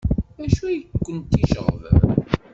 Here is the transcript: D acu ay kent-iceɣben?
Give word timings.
D 0.41 0.41
acu 0.45 0.63
ay 0.67 0.79
kent-iceɣben? 1.05 2.01